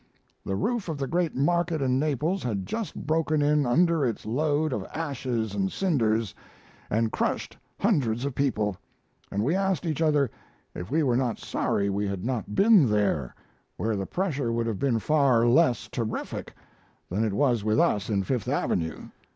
[0.43, 4.73] The roof of the great market in Naples had just broken in under its load
[4.73, 6.33] of ashes and cinders,
[6.89, 8.77] and crushed hundreds of people;
[9.31, 10.31] and we asked each other
[10.73, 13.35] if we were not sorry we had not been there,
[13.77, 16.55] where the pressure would have been far less terrific
[17.11, 19.09] than it was with us in Fifth Avenue.